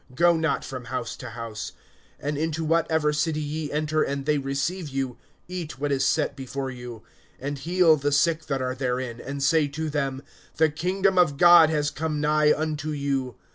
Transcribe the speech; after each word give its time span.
Go 0.15 0.35
not 0.35 0.65
from 0.65 0.85
house 0.85 1.15
to 1.17 1.29
house. 1.29 1.73
(8)And 2.23 2.35
into 2.35 2.65
whatever 2.65 3.13
city 3.13 3.39
ye 3.39 3.71
enter 3.71 4.01
and 4.01 4.25
they 4.25 4.39
receive 4.39 4.89
you, 4.89 5.17
eat 5.47 5.77
what 5.77 5.91
is 5.91 6.03
set 6.03 6.35
before 6.35 6.71
you; 6.71 7.03
(9)and 7.39 7.59
heal 7.59 7.95
the 7.95 8.11
sick 8.11 8.47
that 8.47 8.63
are 8.63 8.73
therein, 8.73 9.21
and 9.23 9.43
say 9.43 9.67
to 9.67 9.91
them: 9.91 10.23
The 10.57 10.71
kingdom 10.71 11.19
of 11.19 11.37
God 11.37 11.69
has 11.69 11.91
come 11.91 12.19
nigh 12.19 12.51
unto 12.51 12.89
you. 12.89 13.35